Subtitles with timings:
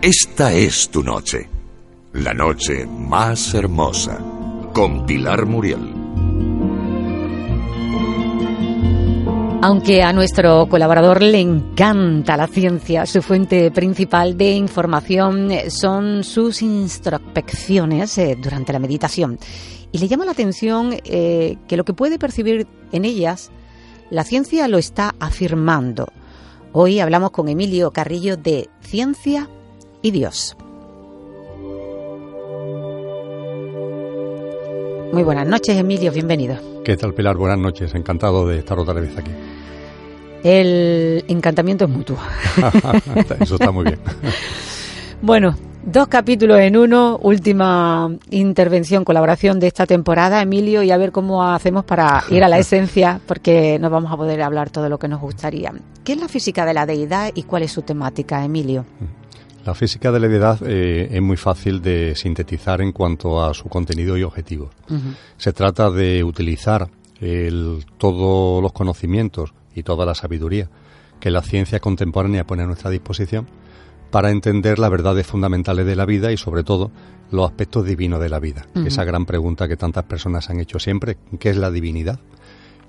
[0.00, 1.46] Esta es tu noche,
[2.14, 4.18] la noche más hermosa,
[4.72, 5.97] con Pilar Muriel.
[9.60, 16.62] Aunque a nuestro colaborador le encanta la ciencia, su fuente principal de información son sus
[16.62, 19.36] introspecciones eh, durante la meditación.
[19.90, 23.50] Y le llama la atención eh, que lo que puede percibir en ellas,
[24.10, 26.06] la ciencia lo está afirmando.
[26.72, 29.48] Hoy hablamos con Emilio Carrillo de Ciencia
[30.02, 30.56] y Dios.
[35.12, 36.56] Muy buenas noches, Emilio, bienvenido.
[36.84, 37.36] ¿Qué tal, Pilar?
[37.36, 39.30] Buenas noches, encantado de estar otra vez aquí.
[40.44, 42.18] El encantamiento es mutuo.
[43.40, 43.98] Eso está muy bien.
[45.22, 51.10] bueno, dos capítulos en uno, última intervención, colaboración de esta temporada, Emilio, y a ver
[51.10, 54.98] cómo hacemos para ir a la esencia, porque no vamos a poder hablar todo lo
[54.98, 55.72] que nos gustaría.
[56.04, 58.84] ¿Qué es la física de la deidad y cuál es su temática, Emilio?
[59.68, 63.68] La física de la deidad eh, es muy fácil de sintetizar en cuanto a su
[63.68, 64.70] contenido y objetivo.
[65.36, 66.88] Se trata de utilizar
[67.98, 70.70] todos los conocimientos y toda la sabiduría
[71.20, 73.46] que la ciencia contemporánea pone a nuestra disposición
[74.10, 76.90] para entender las verdades fundamentales de la vida y sobre todo
[77.30, 78.66] los aspectos divinos de la vida.
[78.86, 82.20] Esa gran pregunta que tantas personas han hecho siempre, ¿qué es la divinidad?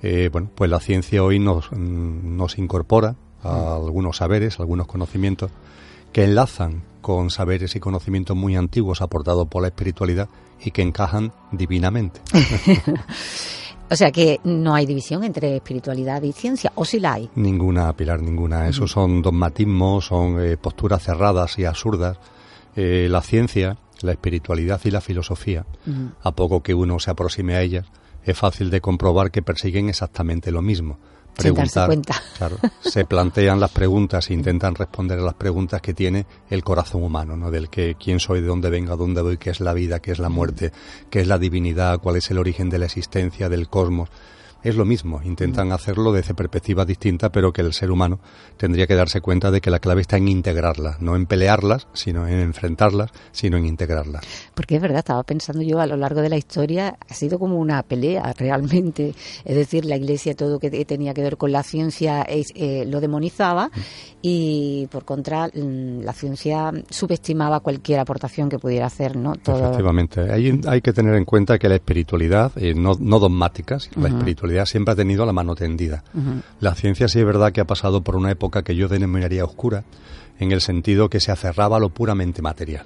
[0.01, 5.51] Eh, bueno, pues la ciencia hoy nos, nos incorpora a algunos saberes, algunos conocimientos
[6.11, 10.29] que enlazan con saberes y conocimientos muy antiguos aportados por la espiritualidad
[10.63, 12.21] y que encajan divinamente.
[13.91, 17.27] O sea que no hay división entre espiritualidad y ciencia, o si la hay.
[17.33, 18.67] Ninguna, Pilar, ninguna.
[18.67, 22.19] Esos son dogmatismos, son eh, posturas cerradas y absurdas.
[22.75, 25.65] Eh, la ciencia, la espiritualidad y la filosofía,
[26.21, 27.87] a poco que uno se aproxime a ellas,
[28.23, 30.99] es fácil de comprobar que persiguen exactamente lo mismo
[31.39, 31.89] preguntar,
[32.37, 37.03] claro, se plantean las preguntas e intentan responder a las preguntas que tiene el corazón
[37.03, 37.49] humano, ¿no?
[37.51, 40.11] Del que quién soy, de dónde vengo, a dónde voy, qué es la vida, qué
[40.11, 40.71] es la muerte,
[41.09, 44.09] qué es la divinidad, cuál es el origen de la existencia del cosmos
[44.63, 45.73] es lo mismo, intentan mm.
[45.73, 48.19] hacerlo desde perspectivas distintas, pero que el ser humano
[48.57, 52.27] tendría que darse cuenta de que la clave está en integrarlas, no en pelearlas, sino
[52.27, 54.23] en enfrentarlas, sino en integrarlas.
[54.53, 57.57] Porque es verdad, estaba pensando yo a lo largo de la historia, ha sido como
[57.57, 59.13] una pelea realmente,
[59.45, 63.67] es decir, la Iglesia todo que tenía que ver con la ciencia eh, lo demonizaba
[63.67, 63.79] mm.
[64.21, 69.33] y por contra mm, la ciencia subestimaba cualquier aportación que pudiera hacer, ¿no?
[69.33, 74.03] Efectivamente, hay, hay que tener en cuenta que la espiritualidad, eh, no, no dogmática, sino
[74.03, 76.03] la espiritualidad siempre ha tenido la mano tendida.
[76.59, 79.83] La ciencia sí es verdad que ha pasado por una época que yo denominaría oscura,
[80.39, 82.85] en el sentido que se aferraba a lo puramente material.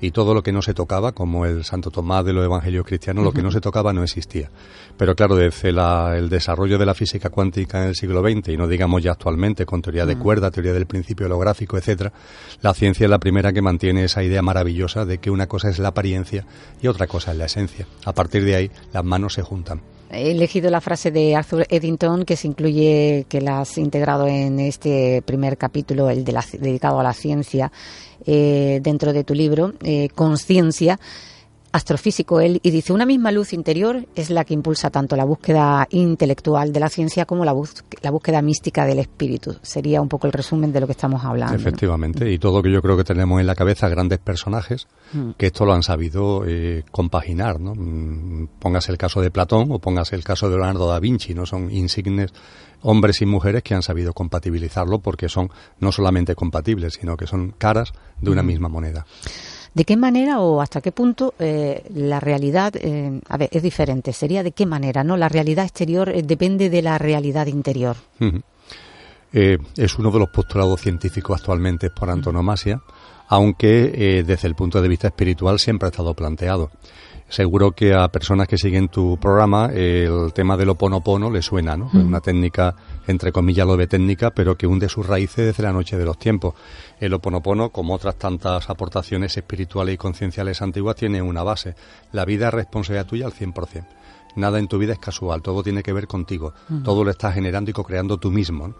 [0.00, 3.24] Y todo lo que no se tocaba, como el Santo Tomás de los Evangelios Cristianos,
[3.24, 4.50] lo que no se tocaba no existía.
[4.96, 8.68] Pero claro, desde el desarrollo de la física cuántica en el siglo XX, y no
[8.68, 12.12] digamos ya actualmente, con teoría de cuerda, teoría del principio holográfico, etcétera,
[12.60, 15.80] la ciencia es la primera que mantiene esa idea maravillosa de que una cosa es
[15.80, 16.46] la apariencia
[16.80, 17.86] y otra cosa es la esencia.
[18.04, 19.80] A partir de ahí, las manos se juntan.
[20.12, 24.60] He elegido la frase de Arthur Eddington que se incluye, que la has integrado en
[24.60, 27.72] este primer capítulo, el de la, dedicado a la ciencia,
[28.26, 31.00] eh, dentro de tu libro, eh, Conciencia
[31.72, 35.86] astrofísico él y dice una misma luz interior es la que impulsa tanto la búsqueda
[35.90, 37.54] intelectual de la ciencia como la,
[38.02, 39.56] la búsqueda mística del espíritu.
[39.62, 41.54] Sería un poco el resumen de lo que estamos hablando.
[41.54, 45.32] Efectivamente, y todo que yo creo que tenemos en la cabeza grandes personajes mm.
[45.38, 47.58] que esto lo han sabido eh, compaginar.
[47.58, 47.74] ¿no?
[47.74, 51.46] Mm, póngase el caso de Platón o póngase el caso de Leonardo da Vinci, no
[51.46, 52.32] son insignes
[52.82, 57.54] hombres y mujeres que han sabido compatibilizarlo porque son no solamente compatibles, sino que son
[57.56, 58.46] caras de una mm.
[58.46, 59.06] misma moneda.
[59.74, 64.12] ¿De qué manera o hasta qué punto eh, la realidad, eh, a ver, es diferente?
[64.12, 65.16] Sería de qué manera, ¿no?
[65.16, 67.96] La realidad exterior eh, depende de la realidad interior.
[69.32, 72.82] es uno de los postulados científicos actualmente por antonomasia
[73.32, 76.70] aunque eh, desde el punto de vista espiritual siempre ha estado planteado.
[77.30, 81.90] Seguro que a personas que siguen tu programa el tema del oponopono le suena, ¿no?
[81.94, 82.76] Una técnica,
[83.06, 86.18] entre comillas, lo ve técnica, pero que hunde sus raíces desde la noche de los
[86.18, 86.52] tiempos.
[87.00, 91.74] El oponopono, como otras tantas aportaciones espirituales y concienciales antiguas, tiene una base.
[92.12, 93.86] La vida es responsabilidad tuya al 100%.
[94.36, 96.52] Nada en tu vida es casual, todo tiene que ver contigo.
[96.84, 98.74] Todo lo estás generando y co-creando tú mismo.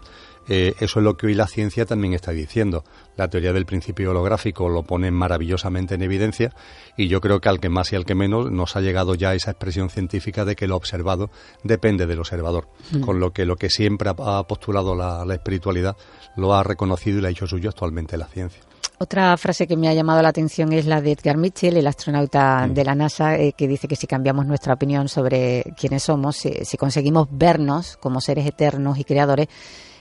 [0.49, 2.83] Eh, eso es lo que hoy la ciencia también está diciendo.
[3.15, 6.53] La teoría del principio holográfico lo pone maravillosamente en evidencia
[6.97, 9.33] y yo creo que al que más y al que menos nos ha llegado ya
[9.33, 11.29] esa expresión científica de que lo observado
[11.63, 12.67] depende del observador.
[12.91, 13.01] Mm.
[13.01, 15.95] Con lo que lo que siempre ha postulado la, espiritualidad
[16.35, 18.61] lo ha reconocido y lo ha hecho suyo actualmente la ciencia.
[18.99, 22.67] Otra frase que me ha llamado la atención es la de Edgar Mitchell, el astronauta
[22.67, 22.73] mm.
[22.73, 26.77] de la NASA, eh, que dice que si cambiamos nuestra opinión sobre quiénes somos, si
[26.77, 29.47] conseguimos vernos como seres eternos y creadores,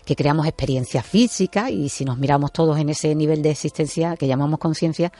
[0.04, 4.26] que creamos experiencia física y si nos miramos todos en ese nivel de existencia que
[4.26, 5.12] llamamos conciencia,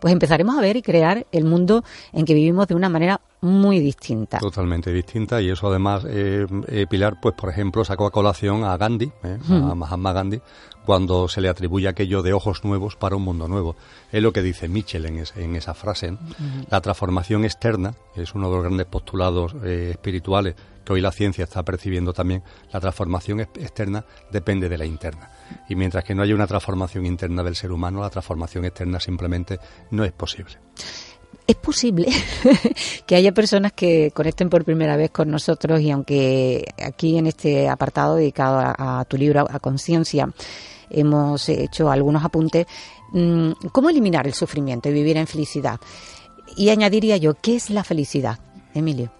[0.00, 3.80] pues empezaremos a ver y crear el mundo en que vivimos de una manera muy
[3.80, 4.38] distinta.
[4.38, 8.76] Totalmente distinta y eso además, eh, eh, Pilar, pues por ejemplo, sacó a colación a
[8.76, 10.40] Gandhi, eh, a Mahatma Gandhi,
[10.84, 13.76] cuando se le atribuye aquello de ojos nuevos para un mundo nuevo.
[14.10, 16.16] Es lo que dice Mitchell en, en esa frase.
[16.70, 20.54] La transformación externa es uno de los grandes postulados espirituales
[20.92, 22.42] hoy la ciencia está percibiendo también.
[22.72, 25.30] La transformación externa depende de la interna.
[25.68, 29.58] Y mientras que no haya una transformación interna del ser humano, la transformación externa simplemente
[29.90, 30.58] no es posible
[31.48, 32.08] es posible
[33.06, 37.68] que haya personas que conecten por primera vez con nosotros y aunque aquí en este
[37.68, 40.30] apartado dedicado a, tu libro, a conciencia,
[40.90, 42.66] hemos hecho algunos apuntes,
[43.12, 45.80] mm, ¿cómo eliminar el sufrimiento y vivir en felicidad?
[46.54, 48.38] Y añadiría yo, ¿qué es la felicidad,
[48.74, 49.10] Emilio?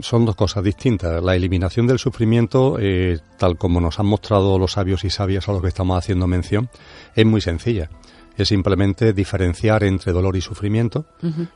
[0.00, 1.22] Son dos cosas distintas.
[1.22, 5.52] La eliminación del sufrimiento, eh, tal como nos han mostrado los sabios y sabias a
[5.52, 6.68] los que estamos haciendo mención,
[7.14, 7.90] es muy sencilla.
[8.36, 11.04] Es simplemente diferenciar entre dolor y sufrimiento,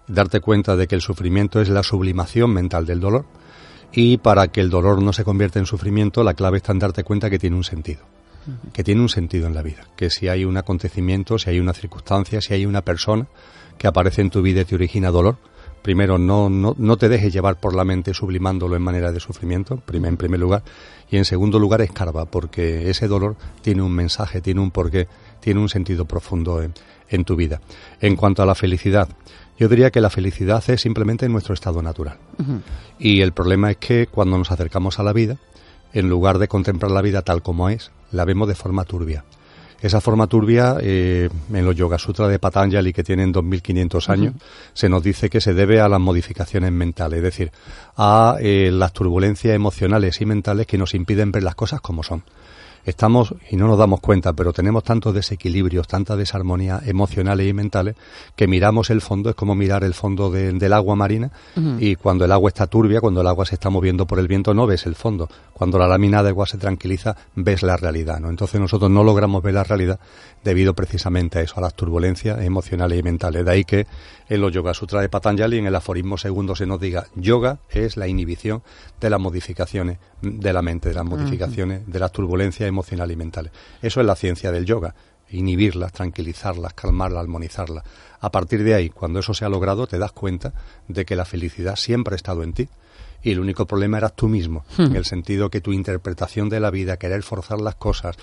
[0.07, 3.25] darte cuenta de que el sufrimiento es la sublimación mental del dolor
[3.93, 7.03] y para que el dolor no se convierta en sufrimiento, la clave está en darte
[7.03, 8.03] cuenta que tiene un sentido,
[8.75, 11.73] que tiene un sentido en la vida, que si hay un acontecimiento, si hay una
[11.73, 13.27] circunstancia, si hay una persona
[13.79, 15.39] que aparece en tu vida y te origina dolor,
[15.87, 19.75] primero no, no, no te dejes llevar por la mente sublimándolo en manera de sufrimiento,
[19.93, 20.65] en primer lugar,
[21.09, 25.07] y en segundo lugar escarba, porque ese dolor tiene un mensaje, tiene un porqué,
[25.39, 27.61] tiene un sentido profundo en, tu vida.
[28.01, 29.09] En cuanto a la felicidad,
[29.61, 32.19] yo diría que la felicidad es simplemente nuestro estado natural.
[32.99, 35.37] Y el problema es que cuando nos acercamos a la vida,
[35.93, 39.23] en lugar de contemplar la vida tal como es, la vemos de forma turbia.
[39.81, 44.35] Esa forma turbia, eh, en los Yoga Sutras de Patanjali, que tienen 2.500 años,
[44.73, 47.53] se nos dice que se debe a las modificaciones mentales, es decir,
[47.97, 52.23] a eh, las turbulencias emocionales y mentales que nos impiden ver las cosas como son
[52.87, 57.97] estamos, y no nos damos cuenta, pero tenemos tantos desequilibrios, tantas desarmonías emocionales y mentales,
[58.37, 61.33] que miramos el fondo, es como mirar el fondo del agua marina,
[61.79, 64.55] y cuando el agua está turbia, cuando el agua se está moviendo por el viento,
[64.55, 65.29] no ves el fondo.
[65.53, 68.31] Cuando la lámina de agua se tranquiliza, ves la realidad, ¿no?
[68.31, 69.99] Entonces nosotros no logramos ver la realidad
[70.45, 73.45] debido precisamente a eso, a las turbulencias emocionales y mentales.
[73.45, 73.87] De ahí que
[74.29, 77.97] en los Yoga Sutra de Patanjali, en el aforismo segundo, se nos diga, yoga es
[77.97, 78.63] la inhibición
[79.01, 82.76] de las modificaciones de la mente, de las modificaciones, de las turbulencias emocionales
[83.11, 83.53] y mentales.
[83.83, 84.95] Eso es la ciencia del yoga,
[85.31, 87.85] inhibirlas, tranquilizarlas, calmarlas, armonizarlas.
[88.21, 90.53] A partir de ahí, cuando eso se ha logrado, te das cuenta
[90.89, 92.69] de que la felicidad siempre ha estado en ti
[93.23, 94.83] y el único problema eras tú mismo, hmm.
[94.83, 98.17] en el sentido que tu interpretación de la vida, querer forzar las cosas,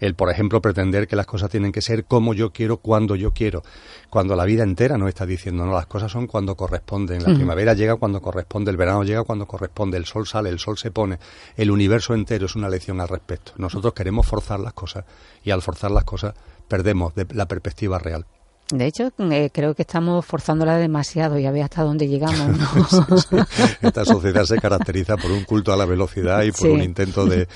[0.00, 3.32] el, por ejemplo, pretender que las cosas tienen que ser como yo quiero, cuando yo
[3.32, 3.62] quiero,
[4.08, 7.74] cuando la vida entera nos está diciendo, no, las cosas son cuando corresponden, la primavera
[7.74, 11.18] llega cuando corresponde, el verano llega cuando corresponde, el sol sale, el sol se pone,
[11.56, 13.52] el universo entero es una lección al respecto.
[13.56, 15.04] Nosotros queremos forzar las cosas
[15.44, 16.34] y al forzar las cosas
[16.68, 18.26] perdemos la perspectiva real.
[18.70, 22.58] De hecho, eh, creo que estamos forzándola demasiado y a ver hasta dónde llegamos.
[23.80, 27.46] Esta sociedad se caracteriza por un culto a la velocidad y por un intento de,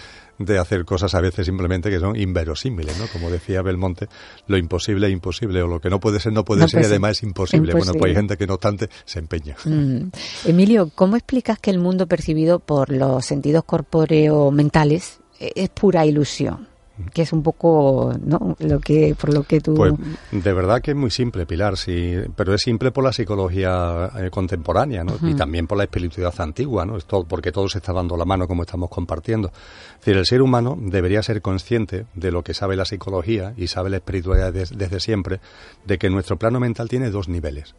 [0.40, 3.06] de hacer cosas a veces simplemente que son inverosímiles, ¿no?
[3.08, 4.08] Como decía Belmonte,
[4.46, 7.18] lo imposible es imposible, o lo que no puede ser no puede ser y además
[7.18, 7.72] es imposible.
[7.72, 9.56] Bueno, pues hay gente que no obstante se empeña.
[9.64, 10.10] Mm.
[10.46, 16.69] Emilio, ¿cómo explicas que el mundo percibido por los sentidos corpóreo mentales es pura ilusión?
[17.12, 18.56] Que es un poco ¿no?
[18.58, 19.94] lo que por lo que tú pues
[20.30, 24.30] de verdad que es muy simple Pilar sí pero es simple por la psicología eh,
[24.30, 25.14] contemporánea ¿no?
[25.22, 28.46] y también por la espiritualidad antigua no es porque todo se está dando la mano
[28.46, 29.48] como estamos compartiendo.
[29.48, 33.66] Es decir el ser humano debería ser consciente de lo que sabe la psicología y
[33.66, 35.40] sabe la espiritualidad desde siempre
[35.84, 37.74] de que nuestro plano mental tiene dos niveles.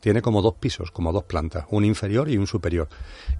[0.00, 2.88] Tiene como dos pisos como dos plantas un inferior y un superior.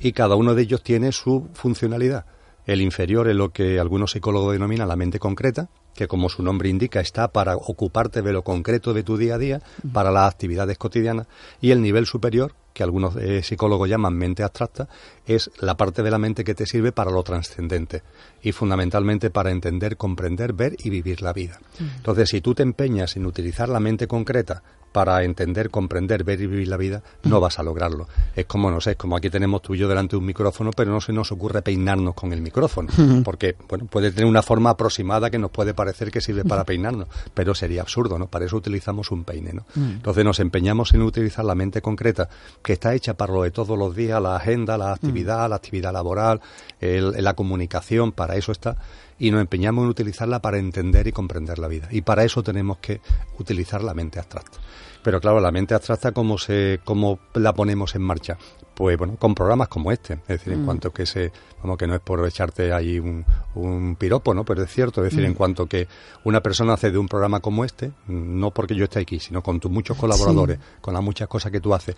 [0.00, 2.24] Y cada uno de ellos tiene su funcionalidad
[2.68, 6.68] el inferior es lo que algunos psicólogos denominan la mente concreta, que como su nombre
[6.68, 10.76] indica está para ocuparte de lo concreto de tu día a día, para las actividades
[10.76, 11.26] cotidianas,
[11.62, 14.86] y el nivel superior, que algunos eh, psicólogos llaman mente abstracta,
[15.26, 18.02] es la parte de la mente que te sirve para lo trascendente
[18.42, 21.58] y fundamentalmente para entender, comprender, ver y vivir la vida.
[21.80, 26.46] Entonces, si tú te empeñas en utilizar la mente concreta para entender, comprender, ver y
[26.46, 28.08] vivir la vida, no vas a lograrlo.
[28.34, 30.70] Es como, no sé, es como aquí tenemos tú y yo delante de un micrófono,
[30.72, 32.88] pero no se nos ocurre peinarnos con el micrófono,
[33.24, 37.08] porque, bueno, puede tener una forma aproximada que nos puede parecer que sirve para peinarnos,
[37.34, 38.26] pero sería absurdo, ¿no?
[38.26, 39.66] Para eso utilizamos un peine, ¿no?
[39.76, 42.28] Entonces nos empeñamos en utilizar la mente concreta,
[42.62, 45.92] que está hecha para lo de todos los días, la agenda, la actividad, la actividad
[45.92, 46.40] laboral,
[46.80, 48.76] la comunicación, para eso está,
[49.18, 51.88] y nos empeñamos en utilizarla para entender y comprender la vida.
[51.90, 53.00] Y para eso tenemos que
[53.38, 54.58] utilizar la mente abstracta.
[55.02, 58.36] Pero claro, la mente abstracta, ¿cómo, se, cómo la ponemos en marcha?
[58.74, 60.14] Pues bueno, con programas como este.
[60.14, 61.32] Es decir, en cuanto que se,
[61.62, 64.44] vamos, que no es por echarte ahí un, un piropo, ¿no?
[64.44, 65.88] Pero es cierto, es decir, en cuanto que
[66.24, 69.58] una persona hace de un programa como este, no porque yo esté aquí, sino con
[69.58, 71.96] tus muchos colaboradores, con las muchas cosas que tú haces,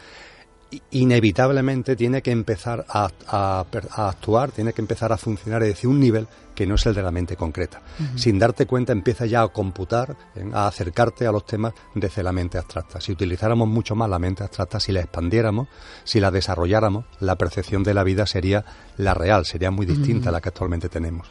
[0.92, 3.10] inevitablemente tiene que empezar a,
[3.96, 7.10] actuar, tiene que empezar a funcionar desde un nivel que no es el de la
[7.10, 7.80] mente concreta.
[8.16, 10.16] Sin darte cuenta empieza ya a computar,
[10.52, 13.00] a acercarte a los temas desde la mente abstracta.
[13.00, 15.68] Si utilizáramos mucho más la mente abstracta, si la expandiéramos,
[16.04, 18.64] si la desarrolláramos, la percepción de la vida sería
[18.96, 21.26] la real, sería muy distinta a la que actualmente tenemos.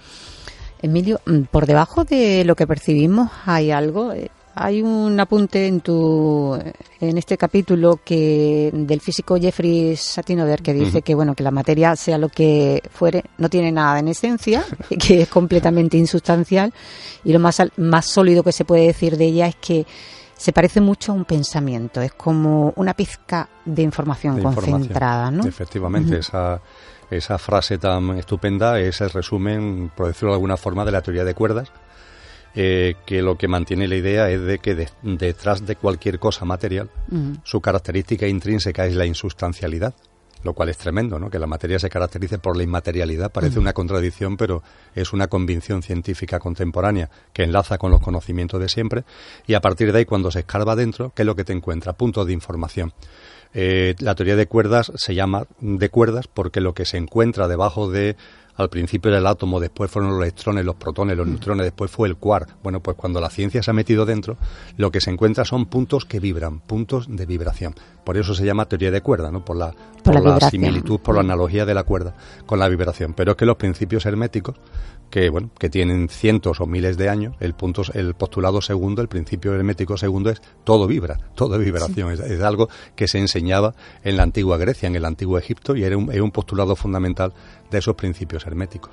[0.82, 4.14] Emilio, mm, por debajo de lo que percibimos hay algo.
[4.62, 6.54] Hay un apunte en tu
[7.00, 11.96] en este capítulo que del físico Jeffrey Satinover que dice que bueno que la materia
[11.96, 14.66] sea lo que fuere no tiene nada en esencia
[15.00, 16.74] que es completamente insustancial
[17.24, 19.86] y lo más más sólido que se puede decir de ella es que
[20.36, 25.46] se parece mucho a un pensamiento es como una pizca de información concentrada ¿no?
[25.46, 26.60] efectivamente esa
[27.10, 31.24] esa frase tan estupenda es el resumen por decirlo de alguna forma de la teoría
[31.24, 31.72] de cuerdas
[32.56, 36.90] eh, que lo que mantiene la idea es de que detrás de cualquier cosa material,
[37.44, 39.94] su característica intrínseca es la insustancialidad,
[40.44, 41.30] lo cual es tremendo, ¿no?
[41.30, 44.64] Que la materia se caracterice por la inmaterialidad parece una contradicción, pero
[44.96, 49.04] es una convicción científica contemporánea que enlaza con los conocimientos de siempre
[49.48, 51.94] y a partir de ahí cuando se escarba dentro, ¿qué es lo que te encuentra?
[51.94, 52.94] Puntos de información.
[53.54, 57.90] Eh, la teoría de cuerdas se llama de cuerdas porque lo que se encuentra debajo
[57.90, 58.16] de
[58.60, 61.30] al principio era el átomo, después fueron los electrones, los protones, los mm.
[61.30, 62.58] neutrones, después fue el quark.
[62.62, 64.38] Bueno, pues cuando la ciencia se ha metido dentro,
[64.76, 67.74] lo que se encuentra son puntos que vibran, puntos de vibración.
[68.04, 69.46] Por eso se llama teoría de cuerda, ¿no?
[69.46, 72.16] Por la, por, la, similitud, por la analogía de la cuerda
[72.46, 73.14] con la vibración.
[73.14, 74.58] Pero es que los principios herméticos,
[75.10, 79.08] que bueno, que tienen cientos o miles de años, el punto, el postulado segundo, el
[79.08, 82.12] principio hermético segundo es todo vibra, todo vibración.
[82.12, 83.74] Es, algo que se enseñaba
[84.04, 87.34] en la antigua Grecia, en el antiguo Egipto, y era un, es un postulado fundamental
[87.70, 88.92] de esos principios herméticos.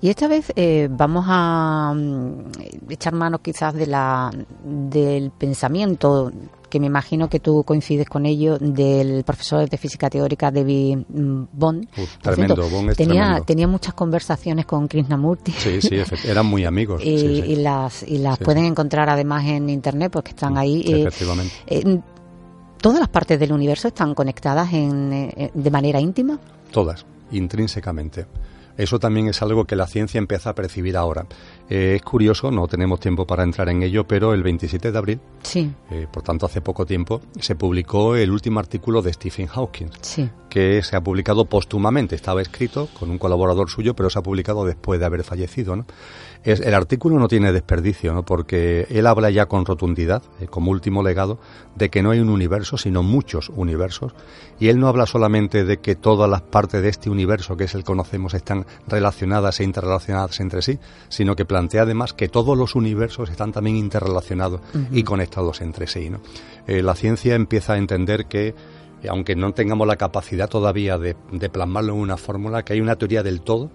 [0.00, 4.30] Y esta vez eh, vamos a mm, echar manos quizás de la,
[4.64, 6.32] del pensamiento
[6.68, 11.42] que me imagino que tú coincides con ello, del profesor de física teórica David mm,
[11.52, 11.86] Bond.
[12.20, 15.52] tremendo, Bond tenía, tenía muchas conversaciones con Krishnamurti.
[15.52, 17.02] Sí, sí, eran muy amigos.
[17.04, 20.80] y, las, y las pueden encontrar además en internet, porque están ahí.
[20.80, 21.54] Eh, efectivamente.
[21.66, 22.00] Eh,
[22.80, 26.40] ¿Todas las partes del universo están conectadas en, de manera íntima?
[26.72, 28.26] Todas intrínsecamente.
[28.76, 31.26] Eso también es algo que la ciencia empieza a percibir ahora.
[31.68, 35.20] Eh, es curioso, no tenemos tiempo para entrar en ello, pero el 27 de abril,
[35.42, 35.70] sí.
[35.90, 39.88] Eh, por tanto hace poco tiempo, se publicó el último artículo de Stephen Hawking,
[40.52, 42.14] que se ha publicado póstumamente.
[42.14, 45.76] Estaba escrito con un colaborador suyo, pero se ha publicado después de haber fallecido.
[45.76, 45.86] ¿no?
[46.44, 48.22] Es, el artículo no tiene desperdicio, ¿no?
[48.22, 51.38] porque él habla ya con rotundidad, eh, como último legado,
[51.74, 54.12] de que no hay un universo, sino muchos universos.
[54.60, 57.74] Y él no habla solamente de que todas las partes de este universo, que es
[57.74, 60.78] el que conocemos, están relacionadas e interrelacionadas entre sí,
[61.08, 66.10] sino que plantea además que todos los universos están también interrelacionados y conectados entre sí.
[66.10, 66.20] ¿no?
[66.66, 68.54] Eh, la ciencia empieza a entender que
[69.08, 72.96] aunque no tengamos la capacidad todavía de, de, plasmarlo en una fórmula, que hay una
[72.96, 73.70] teoría del todo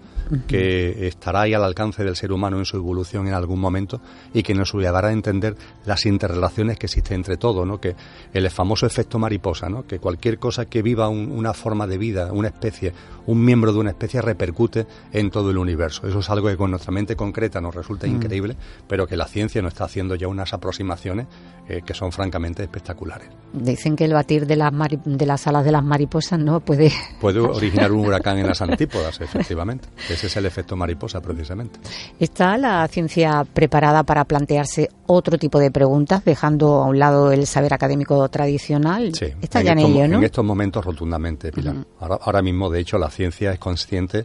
[0.46, 4.00] que estará ahí al alcance del ser humano en su evolución en algún momento
[4.34, 5.56] y que nos ayudará a entender
[5.86, 7.80] las interrelaciones que existen entre todo, ¿no?
[7.80, 7.96] Que
[8.32, 9.86] el famoso efecto mariposa, ¿no?
[9.86, 12.92] Que cualquier cosa que viva una forma de vida, una especie,
[13.26, 16.06] un miembro de una especie repercute en todo el universo.
[16.06, 18.10] Eso es algo que con nuestra mente concreta nos resulta mm.
[18.10, 18.56] increíble,
[18.86, 21.26] pero que la ciencia nos está haciendo ya unas aproximaciones
[21.68, 23.28] eh, que son francamente espectaculares.
[23.52, 24.72] Dicen que el batir de las,
[25.04, 26.90] de las alas de las mariposas no puede...
[27.20, 29.88] Puede originar un huracán en las antípodas, efectivamente.
[30.08, 31.78] Ese es el efecto mariposa, precisamente.
[32.18, 37.46] ¿Está la ciencia preparada para plantearse otro tipo de preguntas, dejando a un lado el
[37.46, 39.14] saber académico tradicional?
[39.14, 39.26] Sí.
[39.42, 40.16] Está ya en, ello, ¿no?
[40.18, 41.76] En estos momentos, rotundamente, Pilar.
[42.00, 44.24] ahora, mismo, de hecho, la ciencia es consciente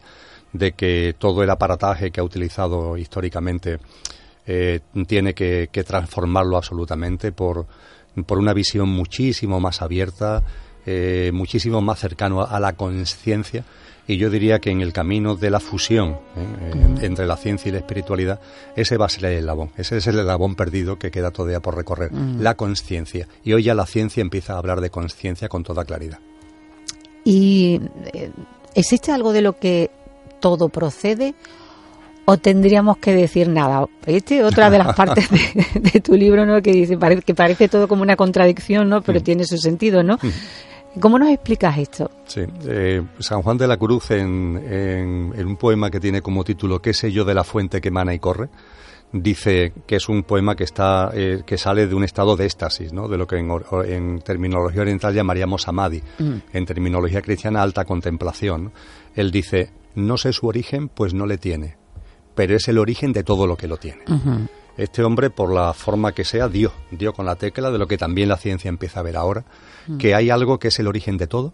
[0.53, 3.79] de que todo el aparataje que ha utilizado históricamente
[4.45, 7.65] eh, tiene que, transformarlo absolutamente por,
[8.25, 10.43] por una visión muchísimo más abierta,
[10.85, 13.63] eh, muchísimo más cercano a, la conciencia
[14.05, 17.05] y yo diría que en el camino de la fusión ¿eh?
[17.05, 18.41] entre la ciencia y la espiritualidad,
[18.75, 21.77] ese va a ser el eslabón, ese es el eslabón perdido que queda todavía por
[21.77, 22.41] recorrer, mm.
[22.41, 23.29] la conciencia.
[23.45, 26.19] Y hoy ya la ciencia empieza a hablar de conciencia con toda claridad.
[27.23, 27.79] ¿Y
[28.75, 29.89] existe algo de lo que
[30.41, 31.33] todo procede?
[32.25, 33.86] ¿O tendríamos que decir nada?
[34.06, 36.62] Este otra de las partes de, tu libro, ¿no?
[36.62, 39.01] Que dice que parece todo como una contradicción, ¿no?
[39.01, 39.24] Pero mm.
[39.24, 40.15] tiene su sentido, ¿no?
[40.15, 41.00] Mm.
[41.00, 42.12] ¿Cómo nos explicas esto?
[42.25, 46.94] Sí, eh, San Juan de la Cruz en, un poema que tiene como título ¿Qué
[46.94, 48.50] sé yo de la fuente que emana y corre?
[49.12, 52.94] dice que es un poema que está eh, que sale de un estado de éxtasis,
[52.94, 53.08] ¿no?
[53.08, 56.34] de lo que en, terminología oriental llamaríamos samadhi, mm.
[56.51, 58.72] en terminología cristiana alta contemplación.
[59.15, 61.77] Él dice, no sé su origen, pues no le tiene,
[62.36, 64.04] pero es el origen de todo lo que lo tiene.
[64.78, 67.98] Este hombre, por la forma que sea, dio, dio con la tecla de lo que
[67.98, 69.46] también la ciencia empieza a ver ahora,
[69.88, 69.98] mm.
[69.98, 71.54] que hay algo que es el origen de todo,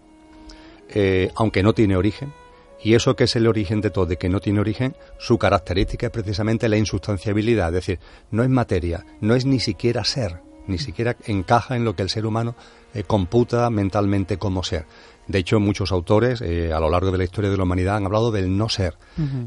[0.89, 2.33] eh, aunque no tiene origen,
[2.81, 6.07] y eso que es el origen de todo, y que no tiene origen, su característica
[6.07, 7.99] es precisamente la insustanciabilidad, es decir,
[8.31, 12.09] no es materia, no es ni siquiera ser, ni siquiera encaja en lo que el
[12.09, 12.55] ser humano
[12.93, 14.85] eh, computa mentalmente como ser.
[15.29, 18.05] De hecho, muchos autores eh, a lo largo de la historia de la humanidad han
[18.05, 18.95] hablado del no ser.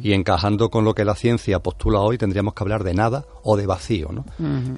[0.00, 3.56] Y encajando con lo que la ciencia postula hoy, tendríamos que hablar de nada o
[3.56, 4.10] de vacío.
[4.12, 4.24] ¿no?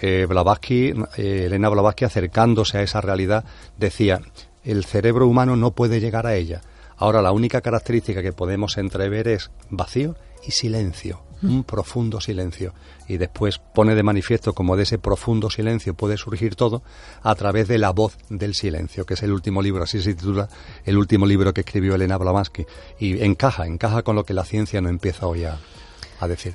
[0.01, 3.45] Eh, Blavatsky, eh, Elena Blavatsky, acercándose a esa realidad,
[3.77, 4.23] decía,
[4.65, 6.63] el cerebro humano no puede llegar a ella.
[6.97, 12.73] Ahora, la única característica que podemos entrever es vacío y silencio un profundo silencio.
[13.09, 16.83] Y después pone de manifiesto como de ese profundo silencio puede surgir todo
[17.23, 20.49] a través de la voz del silencio, que es el último libro, así se titula
[20.85, 22.67] el último libro que escribió Elena Blavatsky.
[22.99, 25.59] Y encaja, encaja con lo que la ciencia no empieza hoy a,
[26.27, 26.55] decir.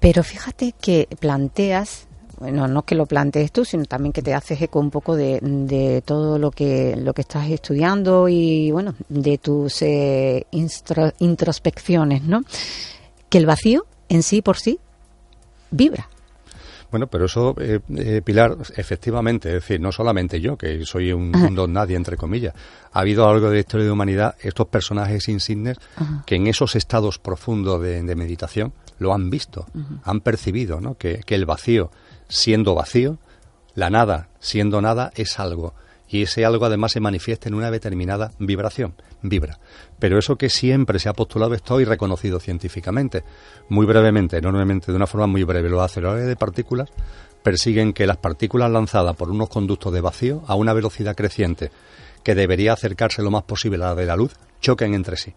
[0.00, 4.60] Pero fíjate que planteas bueno, no que lo plantees tú, sino también que te haces
[4.60, 9.38] eco un poco de, de todo lo que, lo que estás estudiando y, bueno, de
[9.38, 12.42] tus eh, introspecciones, ¿no?
[13.34, 14.78] Que el vacío en sí por sí
[15.72, 16.08] vibra.
[16.92, 21.32] Bueno, pero eso, eh, eh, Pilar, efectivamente, es decir, no solamente yo, que soy un,
[21.52, 22.54] don nadie, entre comillas.
[22.92, 25.78] Ha habido algo de la historia de la humanidad, estos personajes insignes,
[26.26, 29.66] que en esos estados profundos de, meditación lo han visto,
[30.04, 30.94] han percibido, ¿no?
[30.94, 31.90] Que, que el vacío,
[32.28, 33.18] siendo vacío,
[33.74, 35.74] la nada, siendo nada, es algo
[36.08, 39.58] y ese algo además se manifiesta en una determinada vibración, vibra.
[39.98, 43.24] Pero eso que siempre se ha postulado está hoy reconocido científicamente.
[43.68, 46.90] Muy brevemente, enormemente, de una forma muy breve, los aceleradores de partículas
[47.42, 51.70] persiguen que las partículas lanzadas por unos conductos de vacío a una velocidad creciente
[52.22, 55.34] que debería acercarse lo más posible a la de la luz, choquen entre sí.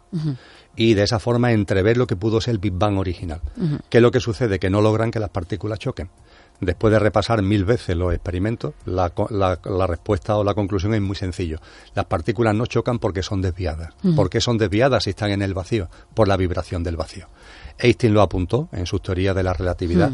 [0.76, 3.42] Y de esa forma entrever lo que pudo ser el Big Bang original.
[3.90, 4.58] ¿Qué es lo que sucede?
[4.58, 6.10] Que no logran que las partículas choquen.
[6.60, 9.12] Después de repasar mil veces los experimentos, la,
[9.88, 11.60] respuesta o la conclusión es muy sencillo.
[11.94, 13.94] Las partículas no chocan porque son desviadas.
[14.16, 15.90] ¿Por qué son desviadas si están en el vacío?
[16.14, 17.28] Por la vibración del vacío.
[17.78, 20.12] Einstein lo apuntó en sus teorías de la relatividad.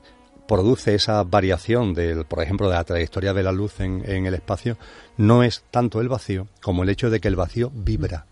[0.48, 4.76] produce esa variación, del, por ejemplo, de la trayectoria de la luz en, el espacio,
[5.16, 8.26] no es tanto el vacío como el hecho de que el vacío vibra.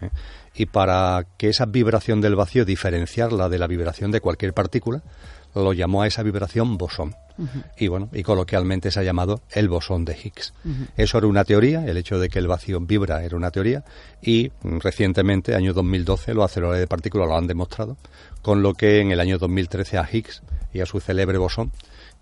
[0.00, 0.10] ¿eh?
[0.54, 5.02] Y para que esa vibración del vacío diferenciarla de la vibración de cualquier partícula,
[5.54, 7.14] lo llamó a esa vibración bosón.
[7.78, 10.54] Y bueno, y coloquialmente se ha llamado el bosón de Higgs.
[10.96, 13.84] Eso era una teoría, el hecho de que el vacío vibra era una teoría,
[14.22, 17.96] y recientemente, año 2012, los aceleradores de partículas lo han demostrado,
[18.42, 21.72] con lo que en el año 2013 a Higgs y a su célebre bosón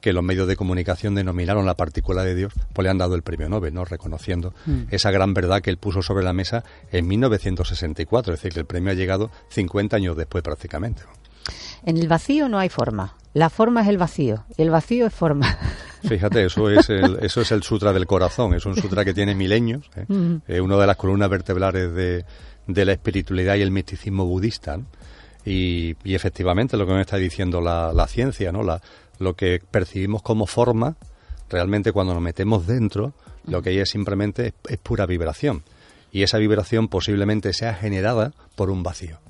[0.01, 3.23] que los medios de comunicación denominaron la partícula de Dios, pues le han dado el
[3.23, 3.85] premio Nobel, ¿no?
[3.85, 4.83] Reconociendo mm.
[4.91, 8.67] esa gran verdad que él puso sobre la mesa en 1964, es decir, que el
[8.67, 11.03] premio ha llegado 50 años después prácticamente.
[11.85, 13.15] En el vacío no hay forma.
[13.33, 15.57] La forma es el vacío y el vacío es forma.
[16.03, 18.55] Fíjate, eso es el, eso es el sutra del corazón.
[18.55, 19.89] Es un sutra que tiene milenios.
[19.97, 20.05] ¿eh?
[20.09, 20.37] Mm.
[20.49, 22.25] Es una de las columnas vertebrales de,
[22.67, 24.79] de, la espiritualidad y el misticismo budista.
[25.45, 28.63] Y, y, efectivamente lo que me está diciendo la, la ciencia, ¿no?
[28.63, 28.81] La,
[29.21, 30.97] lo que percibimos como forma,
[31.49, 33.13] realmente cuando nos metemos dentro,
[33.47, 35.63] lo que hay es simplemente es pura vibración.
[36.11, 39.21] Y esa vibración posiblemente sea generada por un vacío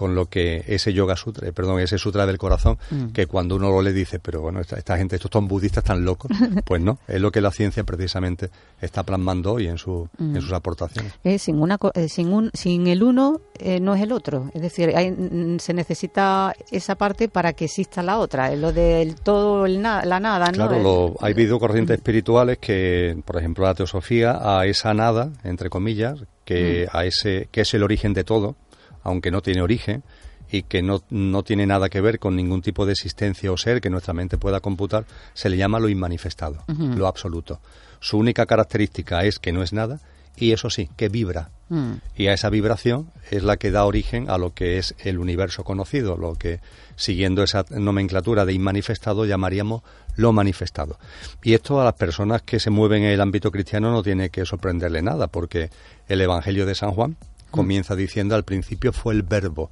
[0.00, 3.08] con lo que ese yoga sutra, eh, perdón, ese sutra del corazón, mm.
[3.08, 6.30] que cuando uno lo le dice, pero bueno, esta, gente, estos son budistas tan locos,
[6.64, 8.48] pues no, es lo que la ciencia precisamente
[8.80, 10.40] está plasmando hoy en, su, en mm.
[10.40, 11.12] sus aportaciones.
[11.22, 13.42] Eh, sin, una, eh, sin, un, sin el uno
[13.82, 18.02] no es el otro, es decir, hay, mm, se necesita esa parte para que exista
[18.02, 20.66] la otra, lo del todo, el la nada, ¿no?
[20.66, 26.24] Claro, hay habido corrientes espirituales que, por ejemplo, la teosofía, a esa nada, entre comillas,
[26.46, 28.56] que, a ese, que es el origen de todo,
[29.02, 30.02] aunque no tiene origen
[30.50, 33.80] y que no, no, tiene nada que ver con ningún tipo de existencia o ser
[33.80, 37.60] que nuestra mente pueda computar, se le llama lo inmanifestado, lo absoluto.
[38.00, 40.00] Su única característica es que no es nada
[40.36, 41.50] y eso sí, que vibra.
[41.68, 41.92] Mm.
[42.16, 45.64] Y a esa vibración es la que da origen a lo que es el universo
[45.64, 46.60] conocido, lo que,
[46.96, 49.82] siguiendo esa nomenclatura de inmanifestado, llamaríamos
[50.16, 50.98] lo manifestado.
[51.42, 54.44] Y esto a las personas que se mueven en el ámbito cristiano no tiene que
[54.44, 55.70] sorprenderle nada, porque
[56.08, 57.16] el Evangelio de San Juan,
[57.50, 59.70] comienza diciendo al principio fue el verbo.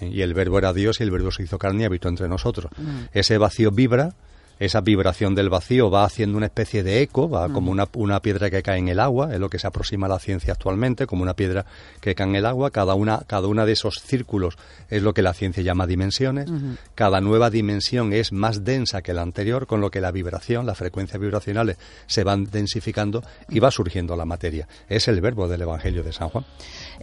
[0.00, 0.08] ¿eh?
[0.08, 2.70] Y el verbo era Dios y el verbo se hizo carne y habitó entre nosotros.
[2.76, 3.04] Mm.
[3.12, 4.14] Ese vacío vibra
[4.58, 8.50] esa vibración del vacío va haciendo una especie de eco, va como una, una, piedra
[8.50, 11.22] que cae en el agua, es lo que se aproxima a la ciencia actualmente, como
[11.22, 11.66] una piedra
[12.00, 12.70] que cae en el agua.
[12.70, 14.56] Cada una, cada una de esos círculos
[14.88, 16.50] es lo que la ciencia llama dimensiones.
[16.94, 20.78] Cada nueva dimensión es más densa que la anterior, con lo que la vibración, las
[20.78, 24.66] frecuencias vibracionales se van densificando y va surgiendo la materia.
[24.88, 26.44] Es el verbo del Evangelio de San Juan.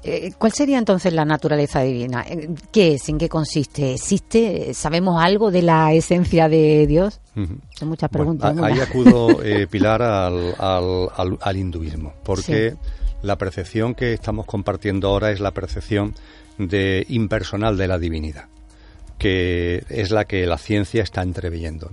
[0.03, 2.25] Eh, ¿Cuál sería entonces la naturaleza divina?
[2.27, 3.07] Eh, ¿Qué es?
[3.09, 3.93] ¿En qué consiste?
[3.93, 4.73] ¿Existe?
[4.73, 7.21] ¿Sabemos algo de la esencia de Dios?
[7.85, 8.57] Muchas preguntas.
[8.59, 12.75] ahí acudo, eh, Pilar, al, al, al, hinduismo, porque
[13.21, 16.13] la percepción que estamos compartiendo ahora es la percepción
[16.57, 18.45] de impersonal de la divinidad,
[19.17, 21.89] que es la que la ciencia está entreviendo.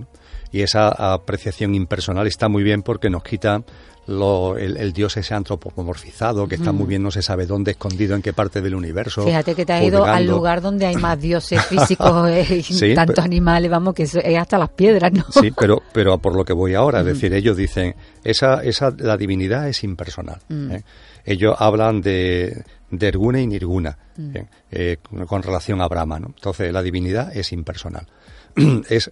[0.51, 3.63] Y esa apreciación impersonal está muy bien porque nos quita
[4.07, 8.33] el, dios ese antropomorfizado que está muy bien, no se sabe dónde, escondido en qué
[8.33, 9.23] parte del universo.
[9.23, 13.23] Fíjate que te ha ido al lugar donde hay más dioses físicos eh, y tantos
[13.23, 15.25] animales, vamos, que es hasta las piedras, ¿no?
[15.29, 19.17] Sí, pero, pero por lo que voy ahora, es decir, ellos dicen, esa, esa, la
[19.17, 20.39] divinidad es impersonal.
[20.49, 20.71] Mm.
[20.71, 20.83] ¿eh?
[21.23, 24.35] Ellos hablan de, de Erguna y Nirguna, mm.
[24.71, 24.97] ¿eh?
[25.27, 26.27] con relación a Brahma, ¿no?
[26.27, 28.07] Entonces, la divinidad es impersonal.
[28.89, 29.11] es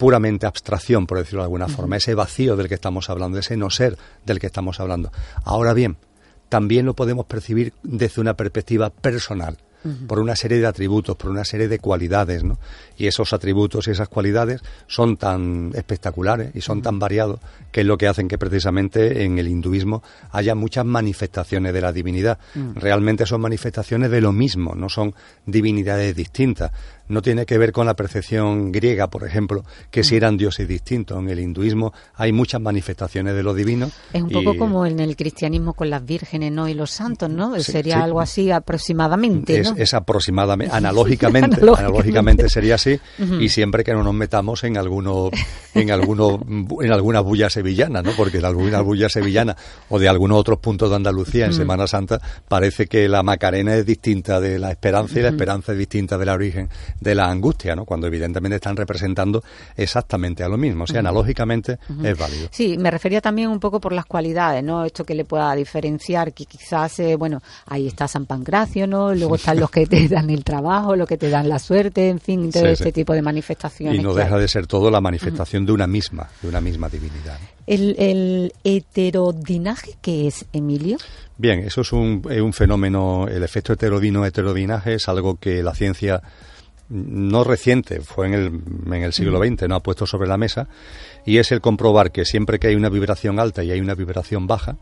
[0.00, 3.68] puramente abstracción, por decirlo de alguna forma, ese vacío del que estamos hablando, ese no
[3.68, 5.12] ser del que estamos hablando.
[5.44, 5.98] Ahora bien,
[6.48, 9.58] también lo podemos percibir desde una perspectiva personal
[10.06, 12.58] por una serie de atributos, por una serie de cualidades, ¿no?
[12.98, 17.40] Y esos atributos y esas cualidades son tan espectaculares y son tan variados
[17.72, 21.92] que es lo que hacen que precisamente en el hinduismo haya muchas manifestaciones de la
[21.92, 22.38] divinidad.
[22.74, 25.14] Realmente son manifestaciones de lo mismo, no son
[25.46, 26.72] divinidades distintas
[27.10, 31.18] no tiene que ver con la percepción griega, por ejemplo, que si eran dioses distintos.
[31.18, 33.90] En el hinduismo hay muchas manifestaciones de lo divino.
[34.12, 36.68] Es un poco como en el cristianismo con las vírgenes ¿no?
[36.68, 37.58] y los santos, ¿no?
[37.60, 39.60] Sería algo así aproximadamente.
[39.60, 39.74] ¿no?
[39.76, 42.98] Es, aproximadamente, analógicamente, analógicamente, sería así,
[43.40, 45.30] y siempre que no nos metamos en alguno,
[45.74, 46.40] en alguno,
[46.80, 48.12] en alguna bulla sevillana, ¿no?
[48.16, 49.56] Porque en alguna bulla sevillana
[49.88, 53.84] o de algunos otros puntos de Andalucía en Semana Santa parece que la Macarena es
[53.84, 56.68] distinta de la esperanza y la esperanza es distinta de la origen
[57.00, 57.84] de la angustia, ¿no?
[57.84, 59.42] Cuando evidentemente están representando
[59.76, 60.84] exactamente a lo mismo.
[60.84, 62.48] O sea, analógicamente es válido.
[62.50, 64.84] Sí, me refería también un poco por las cualidades, ¿no?
[64.84, 69.14] Esto que le pueda diferenciar, que quizás, eh, bueno, ahí está San Pancracio, ¿no?
[69.14, 72.20] Luego están los que te dan el trabajo, los que te dan la suerte, en
[72.20, 73.98] fin, todo este tipo de manifestaciones.
[73.98, 77.38] Y no deja de ser todo la manifestación de una misma, de una misma divinidad.
[77.66, 80.96] ¿El, ¿El, heterodinaje qué es, Emilio?
[81.38, 86.20] Bien, eso es un, un fenómeno, el efecto heterodino-heterodinaje es algo que la ciencia
[86.90, 88.46] no reciente, fue en el,
[88.86, 90.68] en el siglo XX, no ha puesto sobre la mesa,
[91.24, 94.46] y es el comprobar que siempre que hay una vibración alta y hay una vibración
[94.46, 94.76] baja,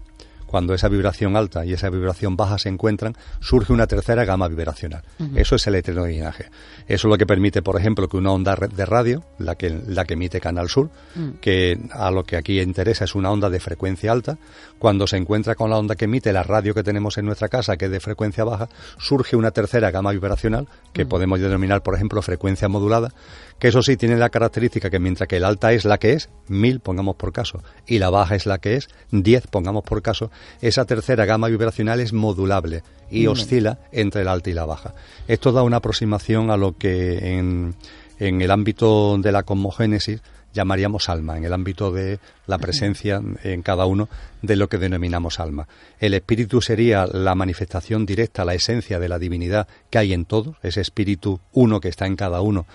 [0.49, 5.03] cuando esa vibración alta y esa vibración baja se encuentran, surge una tercera gama vibracional.
[5.35, 6.47] Eso es el electrodinaje.
[6.87, 10.07] Eso es lo que permite, por ejemplo, que una onda de radio, la que, la
[10.07, 11.29] que emite Canal Sur, mm.
[11.43, 14.39] que a lo que aquí interesa es una onda de frecuencia alta,
[14.79, 17.77] cuando se encuentra con la onda que emite la radio que tenemos en nuestra casa,
[17.77, 21.09] que es de frecuencia baja, surge una tercera gama vibracional, que mm.
[21.09, 23.13] podemos denominar, por ejemplo, frecuencia modulada,
[23.59, 26.29] que eso sí tiene la característica que mientras que el alta es la que es,
[26.49, 30.31] mil pongamos por caso, y la baja es la que es, diez pongamos por caso,
[30.61, 34.95] esa tercera gama vibracional es modulable y oscila entre el alta y la baja.
[35.27, 37.75] Esto da una aproximación a lo que en,
[38.19, 40.21] en el ámbito de la cosmogénesis
[40.53, 44.09] llamaríamos alma, en el ámbito de la presencia en cada uno
[44.43, 45.69] de lo que denominamos alma.
[46.01, 50.57] El espíritu sería la manifestación directa, la esencia de la divinidad que hay en todos,
[50.63, 52.67] ese espíritu uno que está en cada uno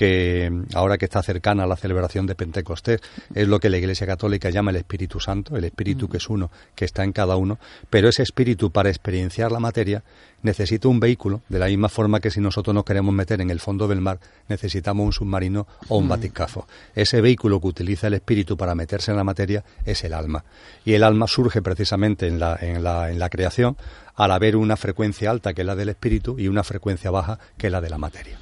[0.00, 3.02] que ahora que está cercana a la celebración de Pentecostés,
[3.34, 6.50] es lo que la Iglesia Católica llama el Espíritu Santo, el Espíritu que es uno,
[6.74, 7.58] que está en cada uno,
[7.90, 10.02] pero ese Espíritu para experienciar la materia
[10.40, 13.60] necesita un vehículo, de la misma forma que si nosotros nos queremos meter en el
[13.60, 16.66] fondo del mar, necesitamos un submarino o un baticafo.
[16.94, 20.46] Ese vehículo que utiliza el Espíritu para meterse en la materia es el alma.
[20.82, 23.76] Y el alma surge precisamente en la, en la, en la creación
[24.16, 27.66] al haber una frecuencia alta que es la del Espíritu y una frecuencia baja que
[27.66, 28.38] es la de la materia.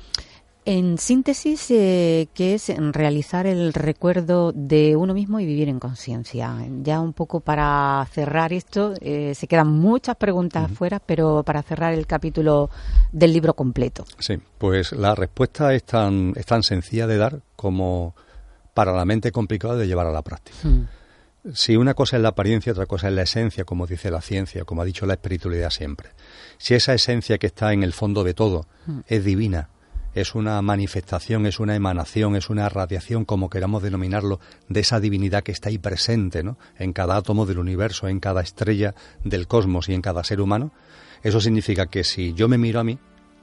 [0.70, 6.58] En síntesis, eh, ¿qué es realizar el recuerdo de uno mismo y vivir en conciencia?
[6.82, 11.94] Ya un poco para cerrar esto, eh, se quedan muchas preguntas afuera, pero para cerrar
[11.94, 12.68] el capítulo
[13.12, 14.04] del libro completo.
[14.18, 18.14] Sí, pues la respuesta es tan, es tan sencilla de dar como
[18.74, 20.58] para la mente complicada de llevar a la práctica.
[20.64, 20.86] Hmm.
[21.54, 24.64] Si una cosa es la apariencia, otra cosa es la esencia, como dice la ciencia,
[24.64, 26.10] como ha dicho la espiritualidad siempre.
[26.58, 28.98] Si esa esencia que está en el fondo de todo hmm.
[29.06, 29.70] es divina,
[30.14, 35.42] es una manifestación, es una emanación, es una radiación, como queramos denominarlo, de esa divinidad
[35.42, 36.58] que está ahí presente, ¿no?
[36.78, 38.94] En cada átomo del universo, en cada estrella
[39.24, 40.72] del cosmos y en cada ser humano.
[41.22, 42.98] Eso significa que si yo me miro a mí,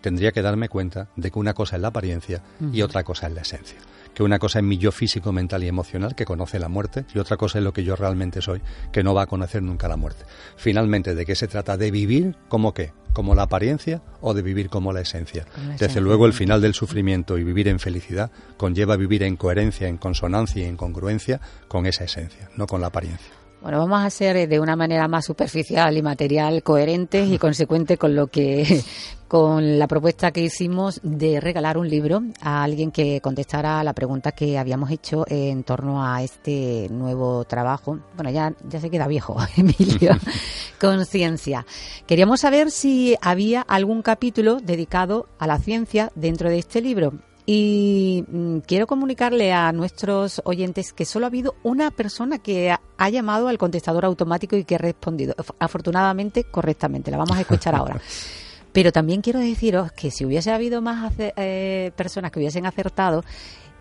[0.05, 3.33] tendría que darme cuenta de que una cosa es la apariencia y otra cosa es
[3.33, 3.79] la esencia
[4.13, 7.19] que una cosa es mi yo físico, mental y emocional, que conoce la muerte, y
[7.19, 8.61] otra cosa es lo que yo realmente soy,
[8.93, 10.23] que no va a conocer nunca la muerte.
[10.55, 11.75] Finalmente, ¿de qué se trata?
[11.75, 12.93] ¿De vivir como qué?
[13.11, 15.45] ¿Como la apariencia o de vivir como la esencia?
[15.77, 19.97] Desde luego, el final del sufrimiento y vivir en felicidad conlleva vivir en coherencia, en
[19.97, 23.44] consonancia y en congruencia con esa esencia, no con la apariencia.
[23.65, 27.97] Bueno, vamos a ser eh, de una manera más superficial y material coherentes y consecuente
[27.97, 28.83] con lo que
[29.27, 34.33] con la propuesta que hicimos de regalar un libro a alguien que contestara la pregunta
[34.33, 37.97] que habíamos hecho en torno a este nuevo trabajo.
[38.15, 40.11] Bueno, ya, ya se queda viejo, Emilio.
[40.79, 41.65] Conciencia.
[42.05, 47.13] Queríamos saber si había algún capítulo dedicado a la ciencia dentro de este libro.
[47.45, 53.09] Y mm, quiero comunicarle a nuestros oyentes que solo ha habido una persona que ha,
[53.09, 57.11] llamado al contestador automático y que ha respondido, afortunadamente, correctamente.
[57.11, 57.99] La vamos a escuchar ahora.
[58.71, 63.23] Pero también quiero deciros que si hubiese habido más eh, personas que hubiesen acertado,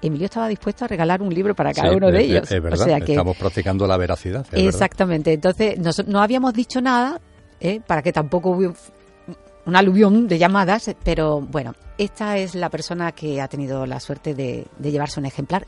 [0.00, 2.50] Emilio estaba dispuesto a regalar un libro para cada uno de ellos.
[2.52, 4.46] Es verdad, estamos practicando la veracidad.
[4.52, 5.32] exactamente.
[5.32, 7.20] Entonces, no, habíamos dicho nada
[7.60, 7.80] ¿eh?
[7.84, 8.74] para que tampoco hubiera
[9.66, 14.34] un aluvión de llamadas, pero bueno, esta es la persona que ha tenido la suerte
[14.34, 15.62] de, llevarse un ejemplar,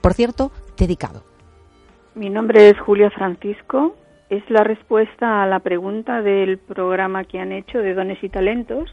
[0.00, 1.22] por cierto, dedicado.
[2.14, 3.96] Mi nombre es Julia Francisco.
[4.28, 8.88] Es la respuesta a la pregunta del programa que han hecho de Dones y Talentos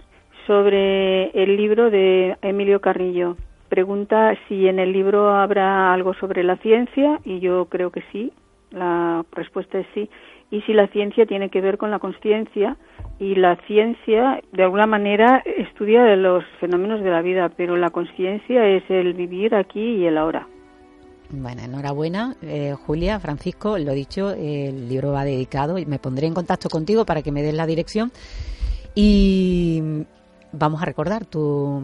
[0.48, 3.38] sobre el libro de Emilio Carrillo.
[3.70, 8.32] Pregunta si en el libro habrá algo sobre la ciencia y yo creo que sí.
[8.72, 10.10] La respuesta es sí.
[10.50, 12.78] Y si la ciencia tiene que ver con la conciencia
[13.20, 18.66] y la ciencia de alguna manera estudia los fenómenos de la vida, pero la conciencia
[18.66, 20.48] es el vivir aquí y el ahora.
[21.30, 26.34] Bueno, enhorabuena, eh, Julia, Francisco, lo dicho, el libro va dedicado y me pondré en
[26.34, 28.14] contacto contigo para que me des la dirección
[28.96, 30.06] y
[30.54, 31.82] vamos a recordar tu,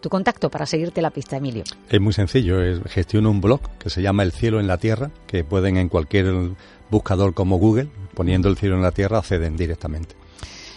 [0.00, 1.64] tu contacto para seguirte la pista, Emilio.
[1.88, 5.10] Es muy sencillo, es, gestiono un blog que se llama El cielo en la tierra,
[5.26, 6.26] que pueden en cualquier
[6.92, 10.14] buscador como Google, poniendo el cielo en la tierra, acceden directamente.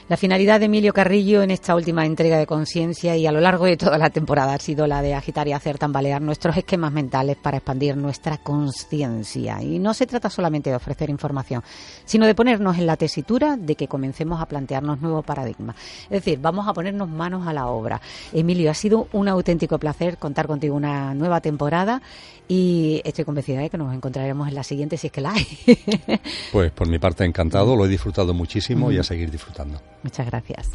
[0.07, 3.65] La finalidad de Emilio Carrillo en esta última entrega de conciencia y a lo largo
[3.65, 7.37] de toda la temporada ha sido la de agitar y hacer tambalear nuestros esquemas mentales
[7.37, 9.63] para expandir nuestra conciencia.
[9.63, 11.63] Y no se trata solamente de ofrecer información,
[12.05, 15.75] sino de ponernos en la tesitura de que comencemos a plantearnos nuevos paradigmas.
[16.03, 17.99] Es decir, vamos a ponernos manos a la obra.
[18.31, 21.99] Emilio, ha sido un auténtico placer contar contigo una nueva temporada
[22.47, 25.47] y estoy convencida de que nos encontraremos en la siguiente si es que la hay.
[26.51, 29.81] pues por mi parte encantado, lo he disfrutado muchísimo y a seguir disfrutando.
[30.05, 30.69] Muchas gracias.